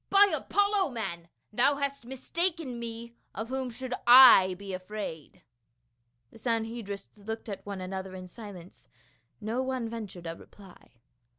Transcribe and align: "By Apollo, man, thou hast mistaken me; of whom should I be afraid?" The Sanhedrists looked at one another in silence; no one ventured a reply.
"By 0.09 0.31
Apollo, 0.33 0.89
man, 0.93 1.29
thou 1.53 1.75
hast 1.75 2.07
mistaken 2.07 2.79
me; 2.79 3.13
of 3.35 3.49
whom 3.49 3.69
should 3.69 3.93
I 4.07 4.55
be 4.55 4.73
afraid?" 4.73 5.43
The 6.31 6.39
Sanhedrists 6.39 7.19
looked 7.19 7.47
at 7.47 7.63
one 7.67 7.81
another 7.81 8.15
in 8.15 8.27
silence; 8.27 8.87
no 9.39 9.61
one 9.61 9.87
ventured 9.87 10.25
a 10.25 10.35
reply. 10.35 10.93